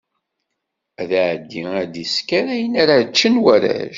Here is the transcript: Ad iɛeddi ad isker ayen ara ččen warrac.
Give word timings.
Ad 1.01 1.11
iɛeddi 1.19 1.63
ad 1.81 1.93
isker 2.03 2.45
ayen 2.55 2.73
ara 2.81 2.95
ččen 3.09 3.35
warrac. 3.43 3.79